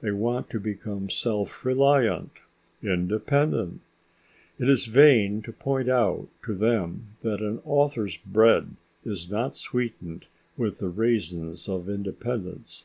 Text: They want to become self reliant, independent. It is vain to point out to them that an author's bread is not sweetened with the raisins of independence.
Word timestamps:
They 0.00 0.12
want 0.12 0.48
to 0.50 0.60
become 0.60 1.10
self 1.10 1.64
reliant, 1.64 2.30
independent. 2.84 3.80
It 4.56 4.68
is 4.68 4.86
vain 4.86 5.42
to 5.42 5.50
point 5.52 5.88
out 5.88 6.28
to 6.44 6.54
them 6.54 7.16
that 7.22 7.40
an 7.42 7.60
author's 7.64 8.16
bread 8.18 8.76
is 9.04 9.28
not 9.28 9.56
sweetened 9.56 10.26
with 10.56 10.78
the 10.78 10.88
raisins 10.88 11.68
of 11.68 11.88
independence. 11.88 12.84